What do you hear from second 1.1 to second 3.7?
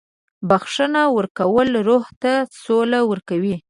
ورکول روح ته سوله ورکوي.